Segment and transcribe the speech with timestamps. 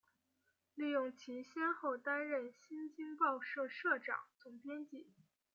[0.73, 5.13] 利用其先后担任新京报社社长、总编辑